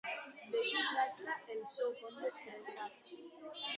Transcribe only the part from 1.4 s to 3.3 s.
el seu conte Presagi?